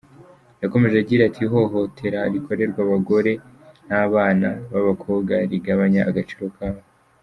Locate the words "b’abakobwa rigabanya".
4.71-6.01